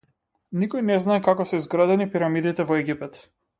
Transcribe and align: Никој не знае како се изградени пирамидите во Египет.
Никој 0.63 0.83
не 0.87 0.95
знае 1.03 1.23
како 1.27 1.47
се 1.51 1.61
изградени 1.63 2.09
пирамидите 2.17 2.67
во 2.73 2.81
Египет. 2.83 3.23